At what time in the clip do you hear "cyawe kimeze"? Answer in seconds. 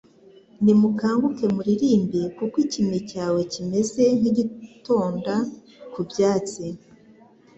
3.09-4.03